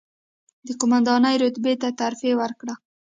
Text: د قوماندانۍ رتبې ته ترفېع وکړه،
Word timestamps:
د 0.67 0.69
قوماندانۍ 0.79 1.35
رتبې 1.43 1.73
ته 1.81 1.87
ترفېع 1.99 2.33
وکړه، 2.37 2.73